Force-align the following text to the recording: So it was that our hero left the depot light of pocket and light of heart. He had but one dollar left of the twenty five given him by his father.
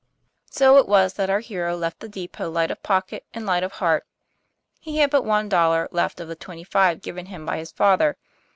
So 0.49 0.79
it 0.79 0.87
was 0.87 1.13
that 1.13 1.29
our 1.29 1.41
hero 1.41 1.77
left 1.77 1.99
the 1.99 2.09
depot 2.09 2.49
light 2.49 2.71
of 2.71 2.81
pocket 2.81 3.23
and 3.35 3.45
light 3.45 3.61
of 3.61 3.73
heart. 3.73 4.07
He 4.79 4.97
had 4.97 5.11
but 5.11 5.21
one 5.25 5.47
dollar 5.47 5.87
left 5.91 6.19
of 6.19 6.27
the 6.27 6.35
twenty 6.35 6.63
five 6.63 7.03
given 7.03 7.27
him 7.27 7.45
by 7.45 7.57
his 7.59 7.71
father. 7.71 8.17